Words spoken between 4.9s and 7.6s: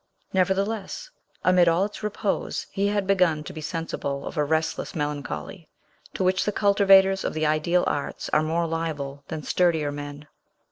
melancholy, to which the cultivators of the